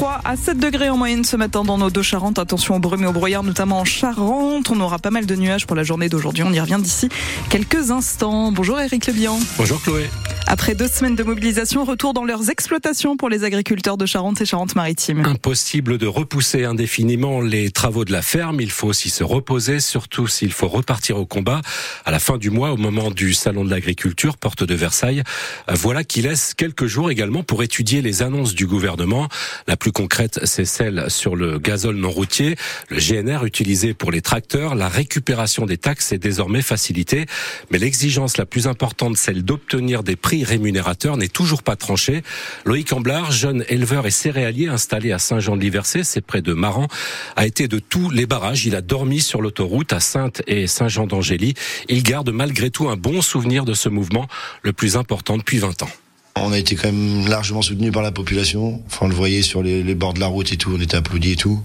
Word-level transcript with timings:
3 0.00 0.22
à 0.24 0.34
7 0.34 0.58
degrés 0.58 0.88
en 0.88 0.96
moyenne 0.96 1.24
ce 1.24 1.36
matin 1.36 1.62
dans 1.62 1.76
nos 1.76 1.90
deux 1.90 2.00
Charentes. 2.00 2.38
Attention 2.38 2.74
aux 2.74 2.78
brumes 2.78 3.04
et 3.04 3.06
aux 3.06 3.12
brouillards, 3.12 3.42
notamment 3.42 3.80
en 3.80 3.84
Charente. 3.84 4.70
On 4.70 4.80
aura 4.80 4.98
pas 4.98 5.10
mal 5.10 5.26
de 5.26 5.36
nuages 5.36 5.66
pour 5.66 5.76
la 5.76 5.82
journée 5.82 6.08
d'aujourd'hui. 6.08 6.42
On 6.42 6.54
y 6.54 6.58
revient 6.58 6.78
d'ici 6.80 7.10
quelques 7.50 7.90
instants. 7.90 8.50
Bonjour 8.50 8.80
Eric 8.80 9.06
Lebihan. 9.06 9.38
Bonjour 9.58 9.78
Chloé. 9.82 10.08
Après 10.52 10.74
deux 10.74 10.88
semaines 10.88 11.14
de 11.14 11.22
mobilisation, 11.22 11.84
retour 11.84 12.12
dans 12.12 12.24
leurs 12.24 12.50
exploitations 12.50 13.16
pour 13.16 13.28
les 13.28 13.44
agriculteurs 13.44 13.96
de 13.96 14.04
Charente 14.04 14.40
et 14.40 14.44
Charente-Maritime. 14.44 15.24
Impossible 15.24 15.96
de 15.96 16.08
repousser 16.08 16.64
indéfiniment 16.64 17.40
les 17.40 17.70
travaux 17.70 18.04
de 18.04 18.10
la 18.10 18.20
ferme. 18.20 18.60
Il 18.60 18.72
faut 18.72 18.88
aussi 18.88 19.10
se 19.10 19.22
reposer, 19.22 19.78
surtout 19.78 20.26
s'il 20.26 20.50
faut 20.50 20.66
repartir 20.66 21.18
au 21.18 21.24
combat. 21.24 21.60
À 22.04 22.10
la 22.10 22.18
fin 22.18 22.36
du 22.36 22.50
mois, 22.50 22.72
au 22.72 22.76
moment 22.76 23.12
du 23.12 23.32
salon 23.32 23.64
de 23.64 23.70
l'agriculture, 23.70 24.36
porte 24.36 24.64
de 24.64 24.74
Versailles, 24.74 25.22
voilà 25.68 26.02
qui 26.02 26.20
laisse 26.20 26.52
quelques 26.54 26.86
jours 26.86 27.12
également 27.12 27.44
pour 27.44 27.62
étudier 27.62 28.02
les 28.02 28.22
annonces 28.22 28.56
du 28.56 28.66
gouvernement. 28.66 29.28
La 29.68 29.76
plus 29.76 29.92
concrète, 29.92 30.40
c'est 30.42 30.64
celle 30.64 31.08
sur 31.12 31.36
le 31.36 31.60
gazole 31.60 31.94
non 31.94 32.10
routier, 32.10 32.56
le 32.88 32.98
GNR 32.98 33.44
utilisé 33.44 33.94
pour 33.94 34.10
les 34.10 34.20
tracteurs. 34.20 34.74
La 34.74 34.88
récupération 34.88 35.64
des 35.64 35.78
taxes 35.78 36.10
est 36.10 36.18
désormais 36.18 36.62
facilitée, 36.62 37.26
mais 37.70 37.78
l'exigence 37.78 38.36
la 38.36 38.46
plus 38.46 38.66
importante, 38.66 39.16
celle 39.16 39.44
d'obtenir 39.44 40.02
des 40.02 40.16
prix 40.16 40.39
rémunérateur 40.44 41.16
n'est 41.16 41.28
toujours 41.28 41.62
pas 41.62 41.76
tranché. 41.76 42.22
Loïc 42.64 42.92
Amblard, 42.92 43.32
jeune 43.32 43.64
éleveur 43.68 44.06
et 44.06 44.10
céréalier 44.10 44.68
installé 44.68 45.12
à 45.12 45.18
Saint-Jean-de-Liversay, 45.18 46.04
c'est 46.04 46.20
près 46.20 46.42
de 46.42 46.52
Maran, 46.52 46.88
a 47.36 47.46
été 47.46 47.68
de 47.68 47.78
tous 47.78 48.10
les 48.10 48.26
barrages. 48.26 48.66
Il 48.66 48.74
a 48.74 48.80
dormi 48.80 49.20
sur 49.20 49.42
l'autoroute 49.42 49.92
à 49.92 50.00
Sainte 50.00 50.42
et 50.46 50.66
Saint-Jean-d'Angély. 50.66 51.54
Il 51.88 52.02
garde 52.02 52.30
malgré 52.30 52.70
tout 52.70 52.88
un 52.88 52.96
bon 52.96 53.22
souvenir 53.22 53.64
de 53.64 53.74
ce 53.74 53.88
mouvement, 53.88 54.26
le 54.62 54.72
plus 54.72 54.96
important 54.96 55.36
depuis 55.36 55.58
20 55.58 55.82
ans. 55.82 55.90
On 56.36 56.52
a 56.52 56.58
été 56.58 56.76
quand 56.76 56.92
même 56.92 57.28
largement 57.28 57.60
soutenu 57.60 57.90
par 57.90 58.02
la 58.02 58.12
population. 58.12 58.82
On 59.00 59.08
le 59.08 59.14
voyait 59.14 59.42
sur 59.42 59.62
les, 59.62 59.94
bords 59.94 60.14
de 60.14 60.20
la 60.20 60.26
route 60.26 60.52
et 60.52 60.56
tout. 60.56 60.72
On 60.76 60.80
était 60.80 60.96
applaudis 60.96 61.32
et 61.32 61.36
tout. 61.36 61.60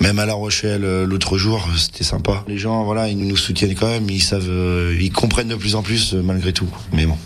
Même 0.00 0.18
à 0.18 0.26
La 0.26 0.34
Rochelle, 0.34 0.84
euh, 0.84 1.06
l'autre 1.06 1.38
jour, 1.38 1.68
c'était 1.76 2.04
sympa. 2.04 2.44
Les 2.48 2.58
gens, 2.58 2.84
voilà, 2.84 3.08
ils 3.08 3.18
nous 3.18 3.36
soutiennent 3.36 3.74
quand 3.74 3.88
même. 3.88 4.08
Ils 4.08 4.22
savent, 4.22 4.48
euh, 4.48 4.96
ils 4.98 5.12
comprennent 5.12 5.48
de 5.48 5.56
plus 5.56 5.74
en 5.74 5.82
plus 5.82 6.14
malgré 6.14 6.52
tout. 6.52 6.68
Mais 6.92 7.06
bon 7.06 7.18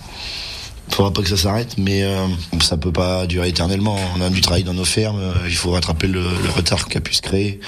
faudra 0.95 1.13
pas 1.13 1.23
que 1.23 1.29
ça 1.29 1.37
s'arrête, 1.37 1.77
mais 1.79 2.03
euh, 2.03 2.27
ça 2.61 2.77
peut 2.77 2.93
pas 2.93 3.27
durer 3.27 3.49
éternellement. 3.49 3.97
On 4.17 4.21
a 4.21 4.31
du 4.31 4.41
travail 4.41 4.63
dans 4.63 4.75
nos 4.75 4.85
fermes, 4.85 5.21
euh, 5.21 5.33
il 5.47 5.55
faut 5.55 5.71
rattraper 5.71 6.07
le, 6.07 6.21
le 6.23 6.51
retard 6.51 6.89
qu'a 6.89 7.01
pu 7.01 7.15
se 7.15 7.23
créer. 7.23 7.61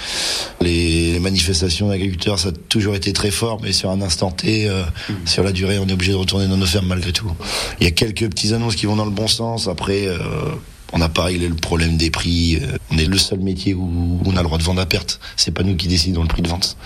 Les, 0.60 1.12
les 1.12 1.20
manifestations 1.20 1.88
d'agriculteurs, 1.88 2.38
ça 2.38 2.50
a 2.50 2.52
toujours 2.52 2.94
été 2.94 3.12
très 3.12 3.30
fort, 3.30 3.60
mais 3.62 3.72
sur 3.72 3.90
un 3.90 4.02
instant 4.02 4.30
T, 4.30 4.68
euh, 4.68 4.82
mmh. 5.08 5.12
sur 5.26 5.42
la 5.42 5.52
durée, 5.52 5.78
on 5.78 5.88
est 5.88 5.92
obligé 5.92 6.12
de 6.12 6.16
retourner 6.16 6.48
dans 6.48 6.56
nos 6.56 6.66
fermes 6.66 6.86
malgré 6.86 7.12
tout. 7.12 7.30
Il 7.80 7.84
y 7.84 7.86
a 7.86 7.92
quelques 7.92 8.28
petites 8.28 8.52
annonces 8.52 8.76
qui 8.76 8.86
vont 8.86 8.96
dans 8.96 9.04
le 9.04 9.10
bon 9.10 9.28
sens. 9.28 9.68
Après, 9.68 10.06
euh, 10.06 10.18
on 10.94 10.98
n'a 10.98 11.08
pas 11.08 11.24
réglé 11.24 11.48
le 11.48 11.56
problème 11.56 11.96
des 11.96 12.08
prix. 12.08 12.56
Euh, 12.62 12.78
on 12.92 12.98
est 12.98 13.06
le 13.06 13.18
seul 13.18 13.40
métier 13.40 13.74
où 13.74 14.20
on 14.24 14.36
a 14.36 14.38
le 14.38 14.44
droit 14.44 14.58
de 14.58 14.62
vendre 14.62 14.80
à 14.80 14.86
perte. 14.86 15.18
C'est 15.36 15.50
pas 15.50 15.64
nous 15.64 15.74
qui 15.74 15.88
décidons 15.88 16.22
le 16.22 16.28
prix 16.28 16.40
de 16.40 16.48
vente. 16.48 16.76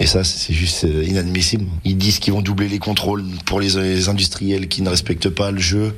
Et 0.00 0.06
ça, 0.06 0.24
c'est 0.24 0.52
juste 0.52 0.84
euh, 0.84 1.04
inadmissible. 1.04 1.66
Ils 1.84 1.96
disent 1.96 2.18
qu'ils 2.18 2.32
vont 2.32 2.42
doubler 2.42 2.68
les 2.68 2.80
contrôles 2.80 3.24
pour 3.46 3.60
les 3.60 4.08
industriels 4.08 4.66
qui 4.66 4.82
ne 4.82 4.90
respectent 4.90 5.30
pas 5.30 5.52
le 5.52 5.60
jeu. 5.60 5.96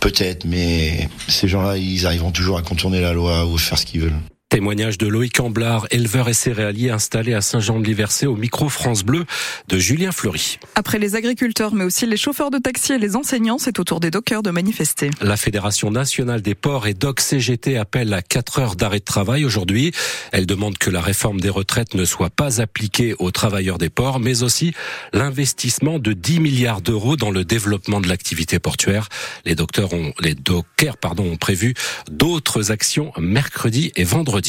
Peut-être, 0.00 0.44
mais 0.44 1.08
ces 1.28 1.46
gens-là, 1.46 1.76
ils 1.78 2.04
arriveront 2.04 2.32
toujours 2.32 2.58
à 2.58 2.62
contourner 2.62 3.00
la 3.00 3.12
loi 3.12 3.46
ou 3.46 3.56
faire 3.58 3.78
ce 3.78 3.86
qu'ils 3.86 4.00
veulent. 4.00 4.20
Témoignage 4.52 4.98
de 4.98 5.06
Loïc 5.06 5.40
Amblard, 5.40 5.86
éleveur 5.90 6.28
et 6.28 6.34
céréalier 6.34 6.90
installé 6.90 7.32
à 7.32 7.40
Saint-Jean-de-Liversay 7.40 8.26
au 8.26 8.36
micro 8.36 8.68
France 8.68 9.02
Bleu 9.02 9.24
de 9.68 9.78
Julien 9.78 10.12
Fleury. 10.12 10.58
Après 10.74 10.98
les 10.98 11.16
agriculteurs, 11.16 11.74
mais 11.74 11.84
aussi 11.84 12.04
les 12.04 12.18
chauffeurs 12.18 12.50
de 12.50 12.58
taxi 12.58 12.92
et 12.92 12.98
les 12.98 13.16
enseignants, 13.16 13.56
c'est 13.56 13.78
au 13.78 13.84
tour 13.84 13.98
des 13.98 14.10
dockers 14.10 14.42
de 14.42 14.50
manifester. 14.50 15.08
La 15.22 15.38
Fédération 15.38 15.90
nationale 15.90 16.42
des 16.42 16.54
ports 16.54 16.86
et 16.86 16.92
docks 16.92 17.22
CGT 17.22 17.78
appelle 17.78 18.12
à 18.12 18.20
4 18.20 18.58
heures 18.58 18.76
d'arrêt 18.76 18.98
de 18.98 19.04
travail 19.04 19.46
aujourd'hui. 19.46 19.92
Elle 20.32 20.44
demande 20.44 20.76
que 20.76 20.90
la 20.90 21.00
réforme 21.00 21.40
des 21.40 21.48
retraites 21.48 21.94
ne 21.94 22.04
soit 22.04 22.28
pas 22.28 22.60
appliquée 22.60 23.14
aux 23.18 23.30
travailleurs 23.30 23.78
des 23.78 23.88
ports, 23.88 24.20
mais 24.20 24.42
aussi 24.42 24.74
l'investissement 25.14 25.98
de 25.98 26.12
10 26.12 26.40
milliards 26.40 26.82
d'euros 26.82 27.16
dans 27.16 27.30
le 27.30 27.46
développement 27.46 28.02
de 28.02 28.08
l'activité 28.08 28.58
portuaire. 28.58 29.08
Les 29.46 29.54
docteurs 29.54 29.94
ont, 29.94 30.12
les 30.20 30.34
dockers, 30.34 30.98
pardon, 30.98 31.24
ont 31.24 31.38
prévu 31.38 31.72
d'autres 32.10 32.70
actions 32.70 33.12
mercredi 33.18 33.92
et 33.96 34.04
vendredi. 34.04 34.41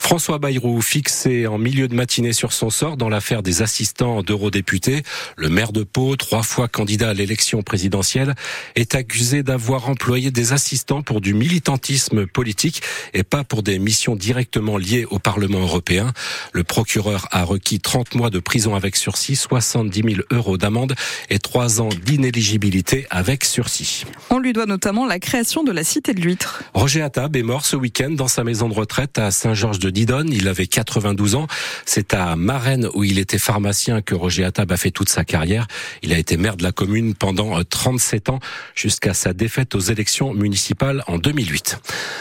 François 0.00 0.38
Bayrou, 0.38 0.80
fixé 0.82 1.46
en 1.46 1.58
milieu 1.58 1.88
de 1.88 1.94
matinée 1.94 2.32
sur 2.32 2.52
son 2.52 2.70
sort 2.70 2.96
dans 2.96 3.08
l'affaire 3.08 3.42
des 3.42 3.62
assistants 3.62 4.22
d'eurodéputés, 4.22 5.02
le 5.36 5.48
maire 5.48 5.72
de 5.72 5.82
Pau, 5.82 6.16
trois 6.16 6.42
fois 6.42 6.68
candidat 6.68 7.10
à 7.10 7.14
l'élection 7.14 7.62
présidentielle, 7.62 8.34
est 8.74 8.94
accusé 8.94 9.42
d'avoir 9.42 9.88
employé 9.88 10.30
des 10.30 10.52
assistants 10.52 11.02
pour 11.02 11.20
du 11.20 11.34
militantisme 11.34 12.26
politique 12.26 12.82
et 13.12 13.22
pas 13.22 13.44
pour 13.44 13.62
des 13.62 13.78
missions 13.78 14.16
directement 14.16 14.76
liées 14.76 15.06
au 15.10 15.18
Parlement 15.18 15.60
européen. 15.60 16.12
Le 16.52 16.64
procureur 16.64 17.26
a 17.30 17.44
requis 17.44 17.80
30 17.80 18.14
mois 18.14 18.30
de 18.30 18.38
prison 18.38 18.74
avec 18.74 18.96
sursis, 18.96 19.36
70 19.36 20.02
000 20.02 20.22
euros 20.30 20.58
d'amende 20.58 20.94
et 21.30 21.38
3 21.38 21.80
ans 21.80 21.88
d'inéligibilité 21.88 23.06
avec 23.10 23.44
sursis. 23.44 24.04
On 24.30 24.38
lui 24.38 24.52
doit 24.52 24.66
notamment 24.66 25.06
la 25.06 25.18
création 25.18 25.64
de 25.64 25.72
la 25.72 25.84
Cité 25.84 26.12
de 26.14 26.20
l'Huître. 26.20 26.62
Roger 26.74 27.02
Attab 27.02 27.36
est 27.36 27.42
mort 27.42 27.64
ce 27.64 27.76
week-end 27.76 28.10
dans 28.10 28.28
sa 28.28 28.44
maison 28.44 28.68
de 28.68 28.74
retraite 28.74 29.13
à 29.18 29.30
Saint-Georges 29.30 29.78
de 29.78 29.90
Didonne. 29.90 30.32
Il 30.32 30.48
avait 30.48 30.66
92 30.66 31.34
ans. 31.34 31.46
C'est 31.86 32.14
à 32.14 32.36
Marennes 32.36 32.88
où 32.94 33.04
il 33.04 33.18
était 33.18 33.38
pharmacien 33.38 34.02
que 34.02 34.14
Roger 34.14 34.44
Attab 34.44 34.72
a 34.72 34.76
fait 34.76 34.90
toute 34.90 35.08
sa 35.08 35.24
carrière. 35.24 35.66
Il 36.02 36.12
a 36.12 36.18
été 36.18 36.36
maire 36.36 36.56
de 36.56 36.62
la 36.62 36.72
commune 36.72 37.14
pendant 37.14 37.62
37 37.62 38.28
euh, 38.28 38.32
ans 38.32 38.40
jusqu'à 38.74 39.14
sa 39.14 39.32
défaite 39.32 39.74
aux 39.74 39.80
élections 39.80 40.34
municipales 40.34 41.02
en 41.06 41.18
2008. 41.18 41.78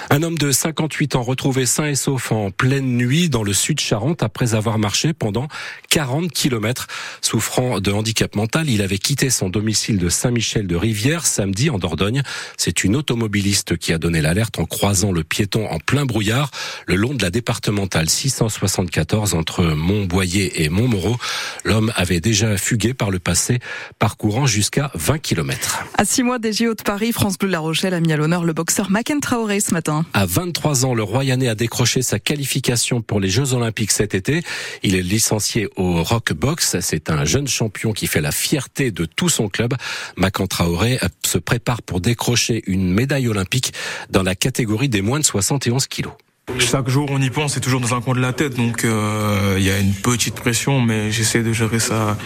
Un 0.09 0.23
homme 0.23 0.37
de 0.37 0.51
58 0.51 1.15
ans 1.15 1.23
retrouvé 1.23 1.65
sain 1.65 1.87
et 1.87 1.95
sauf 1.95 2.31
en 2.31 2.51
pleine 2.51 2.97
nuit 2.97 3.29
dans 3.29 3.43
le 3.43 3.53
sud 3.53 3.79
Charente 3.79 4.23
après 4.23 4.55
avoir 4.55 4.77
marché 4.79 5.13
pendant 5.13 5.47
40 5.89 6.31
kilomètres. 6.31 6.87
Souffrant 7.21 7.79
de 7.79 7.91
handicap 7.91 8.35
mental, 8.35 8.69
il 8.69 8.81
avait 8.81 8.97
quitté 8.97 9.29
son 9.29 9.49
domicile 9.49 9.97
de 9.97 10.09
Saint-Michel 10.09 10.67
de 10.67 10.75
Rivière 10.75 11.25
samedi 11.25 11.69
en 11.69 11.77
Dordogne. 11.77 12.23
C'est 12.57 12.83
une 12.83 12.95
automobiliste 12.95 13.77
qui 13.77 13.93
a 13.93 13.97
donné 13.97 14.21
l'alerte 14.21 14.59
en 14.59 14.65
croisant 14.65 15.11
le 15.11 15.23
piéton 15.23 15.67
en 15.69 15.79
plein 15.79 16.05
brouillard 16.05 16.51
le 16.85 16.95
long 16.95 17.13
de 17.13 17.21
la 17.21 17.29
départementale 17.29 18.09
674 18.09 19.33
entre 19.33 19.63
Montboyer 19.63 20.63
et 20.63 20.69
Montmoreau. 20.69 21.17
L'homme 21.63 21.91
avait 21.95 22.19
déjà 22.19 22.57
fugué 22.57 22.93
par 22.93 23.11
le 23.11 23.19
passé, 23.19 23.59
parcourant 23.99 24.45
jusqu'à 24.45 24.91
20 24.95 25.19
km. 25.19 25.83
À 25.97 26.05
six 26.05 26.23
mois 26.23 26.39
des 26.39 26.53
JO 26.53 26.73
de 26.73 26.83
Paris, 26.83 27.11
France 27.11 27.37
Bleu 27.37 27.49
La 27.49 27.59
Rochelle 27.59 27.93
a 27.93 27.99
mis 27.99 28.11
à 28.13 28.17
l'honneur 28.17 28.43
le 28.43 28.53
boxeur 28.53 28.89
Macken 28.89 29.19
Traoré 29.19 29.59
ce 29.59 29.73
matin. 29.73 30.05
À 30.13 30.25
23 30.25 30.85
ans, 30.85 30.93
le 30.93 31.03
Royanais 31.03 31.47
a 31.47 31.55
décroché 31.55 32.01
sa 32.01 32.19
qualification 32.19 33.01
pour 33.01 33.19
les 33.19 33.29
Jeux 33.29 33.53
Olympiques 33.53 33.91
cet 33.91 34.15
été. 34.15 34.43
Il 34.83 34.95
est 34.95 35.01
licencié 35.01 35.67
au 35.75 36.03
Rock 36.03 36.33
Box. 36.33 36.77
C'est 36.81 37.09
un 37.09 37.25
jeune 37.25 37.47
champion 37.47 37.93
qui 37.93 38.07
fait 38.07 38.21
la 38.21 38.31
fierté 38.31 38.91
de 38.91 39.05
tout 39.05 39.29
son 39.29 39.49
club. 39.49 39.73
Macan 40.17 40.47
Traoré 40.47 40.99
se 41.25 41.37
prépare 41.37 41.81
pour 41.81 42.01
décrocher 42.01 42.63
une 42.67 42.91
médaille 42.91 43.27
olympique 43.27 43.73
dans 44.09 44.23
la 44.23 44.35
catégorie 44.35 44.89
des 44.89 45.01
moins 45.01 45.19
de 45.19 45.25
71 45.25 45.87
kilos. 45.87 46.13
Chaque 46.59 46.89
jour, 46.89 47.07
on 47.09 47.21
y 47.21 47.29
pense, 47.29 47.53
c'est 47.53 47.61
toujours 47.61 47.79
dans 47.79 47.93
un 47.93 48.01
coin 48.01 48.13
de 48.15 48.19
la 48.19 48.33
tête, 48.33 48.55
donc 48.55 48.83
euh, 48.83 49.55
il 49.57 49.63
y 49.63 49.71
a 49.71 49.79
une 49.79 49.93
petite 49.93 50.35
pression, 50.35 50.81
mais 50.81 51.09
j'essaie 51.09 51.41
de 51.41 51.53
gérer 51.53 51.79
ça, 51.79 52.17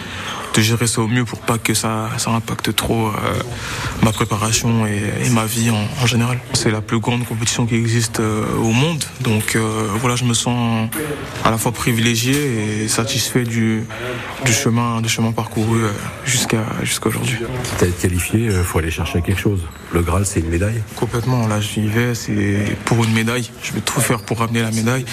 de 0.58 0.62
gérer 0.62 0.88
ça 0.88 1.02
au 1.02 1.06
mieux 1.06 1.24
pour 1.24 1.38
pas 1.38 1.56
que 1.56 1.72
ça, 1.72 2.10
ça 2.18 2.30
impacte 2.32 2.74
trop 2.74 3.06
euh, 3.06 3.12
ma 4.02 4.10
préparation 4.10 4.86
et, 4.88 5.00
et 5.24 5.30
ma 5.30 5.46
vie 5.46 5.70
en, 5.70 5.86
en 6.02 6.06
général. 6.06 6.40
C'est 6.52 6.72
la 6.72 6.80
plus 6.80 6.98
grande 6.98 7.24
compétition 7.24 7.64
qui 7.64 7.76
existe 7.76 8.18
euh, 8.18 8.44
au 8.56 8.72
monde, 8.72 9.04
donc 9.20 9.54
euh, 9.54 9.86
voilà, 10.00 10.16
je 10.16 10.24
me 10.24 10.34
sens 10.34 10.88
à 11.44 11.52
la 11.52 11.58
fois 11.58 11.70
privilégié 11.70 12.82
et 12.82 12.88
satisfait 12.88 13.44
du, 13.44 13.84
du 14.44 14.52
chemin, 14.52 15.00
du 15.00 15.08
chemin 15.08 15.30
parcouru 15.30 15.78
jusqu'à 16.26 16.64
jusqu'à 16.82 17.08
aujourd'hui. 17.08 17.36
Pour 17.78 17.86
être 17.86 18.00
qualifié, 18.00 18.50
faut 18.64 18.80
aller 18.80 18.90
chercher 18.90 19.22
quelque 19.22 19.40
chose. 19.40 19.60
Le 19.92 20.02
Graal, 20.02 20.26
c'est 20.26 20.40
une 20.40 20.50
médaille. 20.50 20.82
Complètement. 20.96 21.46
Là, 21.46 21.60
j'y 21.60 21.86
vais, 21.86 22.14
c'est 22.14 22.76
pour 22.84 23.02
une 23.04 23.12
médaille. 23.12 23.48
Je 23.62 23.72
vais 23.72 23.80
tout 23.80 24.00
faire 24.00 24.20
pour 24.20 24.40
ramener 24.40 24.60
la 24.60 24.70
médaille. 24.70 25.04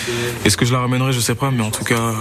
Est-ce 0.43 0.57
que 0.57 0.65
je 0.65 0.73
la 0.73 0.79
ramènerai? 0.79 1.13
Je 1.13 1.19
sais 1.19 1.35
pas, 1.35 1.51
mais 1.51 1.63
en 1.63 1.71
tout 1.71 1.85
cas, 1.85 2.13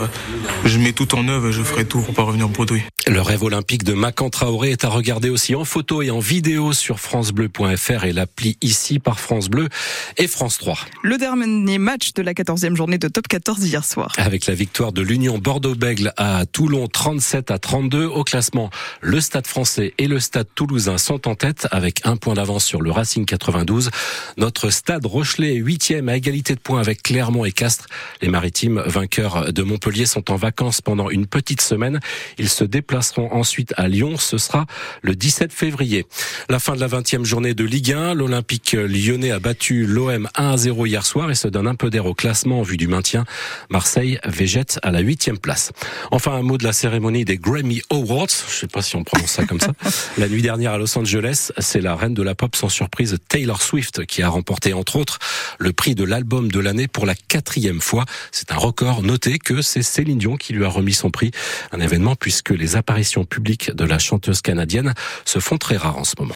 je 0.64 0.78
mets 0.78 0.92
tout 0.92 1.14
en 1.16 1.26
œuvre 1.26 1.48
et 1.48 1.52
je 1.52 1.62
ferai 1.62 1.84
tout 1.84 2.00
pour 2.00 2.14
pas 2.14 2.22
revenir 2.22 2.48
bredouille. 2.48 2.84
Le 3.14 3.20
rêve 3.20 3.44
olympique 3.44 3.84
de 3.84 3.92
Macan 3.92 4.28
Traoré 4.28 4.72
est 4.72 4.84
à 4.84 4.88
regarder 4.88 5.30
aussi 5.30 5.54
en 5.54 5.64
photo 5.64 6.02
et 6.02 6.10
en 6.10 6.18
vidéo 6.18 6.72
sur 6.72 6.98
francebleu.fr 6.98 8.04
et 8.04 8.12
l'appli 8.12 8.58
ici 8.60 8.98
par 8.98 9.20
France 9.20 9.48
Bleu 9.48 9.68
et 10.16 10.26
France 10.26 10.58
3. 10.58 10.76
Le 11.04 11.16
dernier 11.16 11.78
match 11.78 12.12
de 12.14 12.22
la 12.22 12.32
14e 12.32 12.74
journée 12.74 12.98
de 12.98 13.06
Top 13.06 13.28
14 13.28 13.64
hier 13.64 13.84
soir. 13.84 14.12
Avec 14.16 14.46
la 14.46 14.54
victoire 14.54 14.90
de 14.90 15.00
l'Union 15.00 15.38
Bordeaux-Bègle 15.38 16.12
à 16.16 16.44
Toulon 16.44 16.88
37 16.88 17.52
à 17.52 17.60
32 17.60 18.04
au 18.04 18.24
classement, 18.24 18.70
le 19.00 19.20
Stade 19.20 19.46
français 19.46 19.94
et 19.98 20.08
le 20.08 20.18
Stade 20.18 20.48
toulousain 20.52 20.98
sont 20.98 21.28
en 21.28 21.36
tête 21.36 21.68
avec 21.70 22.00
un 22.04 22.16
point 22.16 22.34
d'avance 22.34 22.64
sur 22.64 22.82
le 22.82 22.90
Racing 22.90 23.26
92. 23.26 23.92
Notre 24.38 24.70
Stade 24.70 25.06
Rochelet 25.06 25.54
est 25.54 25.58
huitième 25.58 26.08
à 26.08 26.16
égalité 26.16 26.56
de 26.56 26.60
points 26.60 26.80
avec 26.80 27.04
Clermont 27.04 27.44
et 27.44 27.52
Castres. 27.52 27.86
Les 28.22 28.28
maritimes 28.28 28.82
vainqueurs 28.84 29.52
de 29.52 29.62
Montpellier 29.62 30.06
sont 30.06 30.32
en 30.32 30.36
vacances 30.36 30.80
pendant 30.80 31.10
une 31.10 31.26
petite 31.26 31.60
semaine. 31.60 32.00
Ils 32.38 32.48
se 32.48 32.64
déplacent 32.64 32.93
déplaceront 32.94 33.32
ensuite 33.32 33.74
à 33.76 33.88
Lyon. 33.88 34.16
Ce 34.18 34.38
sera 34.38 34.66
le 35.02 35.16
17 35.16 35.52
février. 35.52 36.06
La 36.48 36.60
fin 36.60 36.76
de 36.76 36.80
la 36.80 36.86
20e 36.86 37.24
journée 37.24 37.52
de 37.52 37.64
Ligue 37.64 37.92
1. 37.92 38.14
L'Olympique 38.14 38.72
lyonnais 38.72 39.32
a 39.32 39.40
battu 39.40 39.84
l'OM 39.84 40.28
1 40.36 40.52
à 40.52 40.56
0 40.56 40.86
hier 40.86 41.04
soir 41.04 41.28
et 41.28 41.34
se 41.34 41.48
donne 41.48 41.66
un 41.66 41.74
peu 41.74 41.90
d'air 41.90 42.06
au 42.06 42.14
classement 42.14 42.60
en 42.60 42.62
vue 42.62 42.76
du 42.76 42.86
maintien. 42.86 43.24
Marseille 43.68 44.20
végète 44.24 44.78
à 44.84 44.92
la 44.92 45.02
8e 45.02 45.38
place. 45.38 45.72
Enfin, 46.12 46.34
un 46.34 46.42
mot 46.42 46.56
de 46.56 46.62
la 46.62 46.72
cérémonie 46.72 47.24
des 47.24 47.36
Grammy 47.36 47.82
Awards. 47.90 48.28
Je 48.48 48.54
sais 48.54 48.68
pas 48.68 48.80
si 48.80 48.94
on 48.94 49.02
prononce 49.02 49.32
ça 49.32 49.44
comme 49.44 49.60
ça. 49.60 49.72
La 50.18 50.28
nuit 50.28 50.42
dernière 50.42 50.72
à 50.72 50.78
Los 50.78 50.96
Angeles, 50.96 51.50
c'est 51.58 51.80
la 51.80 51.96
reine 51.96 52.14
de 52.14 52.22
la 52.22 52.36
pop 52.36 52.54
sans 52.54 52.68
surprise 52.68 53.18
Taylor 53.28 53.60
Swift 53.60 54.06
qui 54.06 54.22
a 54.22 54.28
remporté 54.28 54.72
entre 54.72 54.96
autres 54.96 55.18
le 55.58 55.72
prix 55.72 55.96
de 55.96 56.04
l'album 56.04 56.50
de 56.50 56.60
l'année 56.60 56.86
pour 56.86 57.06
la 57.06 57.16
quatrième 57.16 57.80
fois. 57.80 58.04
C'est 58.30 58.52
un 58.52 58.56
record. 58.56 59.02
Notez 59.02 59.40
que 59.40 59.62
c'est 59.62 59.82
Céline 59.82 60.18
Dion 60.18 60.36
qui 60.36 60.52
lui 60.52 60.64
a 60.64 60.68
remis 60.68 60.94
son 60.94 61.10
prix. 61.10 61.32
Un 61.72 61.80
événement 61.80 62.14
puisque 62.14 62.50
les 62.50 62.76
apparitions 62.84 63.24
publiques 63.24 63.74
de 63.74 63.84
la 63.84 63.98
chanteuse 63.98 64.42
canadienne 64.42 64.92
se 65.24 65.38
font 65.38 65.56
très 65.56 65.78
rares 65.78 65.96
en 65.96 66.04
ce 66.04 66.16
moment. 66.18 66.32